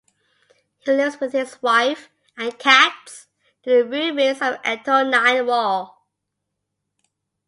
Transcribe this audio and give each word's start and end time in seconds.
He 0.79 0.91
lives 0.91 1.19
with 1.19 1.31
his 1.33 1.61
wife 1.61 2.09
and 2.35 2.57
cats 2.57 3.27
near 3.63 3.83
the 3.83 3.89
ruins 3.91 4.41
of 4.41 4.53
the 4.53 4.67
Antonine 4.71 5.45
Wall. 5.45 6.07